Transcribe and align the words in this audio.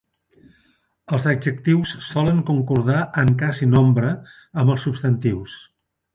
Els 1.17 1.27
adjectius 1.31 1.91
solen 2.05 2.39
concordar 2.47 2.97
en 3.25 3.31
cas 3.43 3.61
i 3.67 3.69
nombre 3.75 4.11
amb 4.63 4.77
els 4.77 4.89
substantius. 4.89 5.63